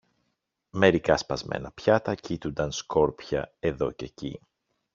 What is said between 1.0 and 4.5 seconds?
σπασμένα πιάτα κείτουνταν σκόρπια εδώ κι εκεί